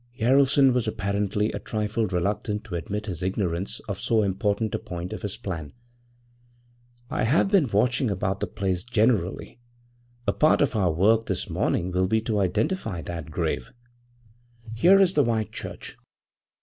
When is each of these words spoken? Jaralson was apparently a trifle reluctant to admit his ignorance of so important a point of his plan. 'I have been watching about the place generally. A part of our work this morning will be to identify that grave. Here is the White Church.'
Jaralson 0.17 0.73
was 0.73 0.87
apparently 0.87 1.51
a 1.51 1.59
trifle 1.59 2.07
reluctant 2.07 2.63
to 2.63 2.73
admit 2.73 3.05
his 3.05 3.21
ignorance 3.21 3.79
of 3.81 3.99
so 3.99 4.23
important 4.23 4.73
a 4.73 4.79
point 4.79 5.13
of 5.13 5.21
his 5.21 5.37
plan. 5.37 5.73
'I 7.11 7.25
have 7.25 7.49
been 7.51 7.67
watching 7.67 8.09
about 8.09 8.39
the 8.39 8.47
place 8.47 8.83
generally. 8.83 9.59
A 10.25 10.33
part 10.33 10.59
of 10.59 10.75
our 10.75 10.91
work 10.91 11.27
this 11.27 11.51
morning 11.51 11.91
will 11.91 12.07
be 12.07 12.19
to 12.21 12.39
identify 12.39 13.03
that 13.03 13.29
grave. 13.29 13.71
Here 14.73 14.99
is 14.99 15.13
the 15.13 15.23
White 15.23 15.51
Church.' 15.51 15.95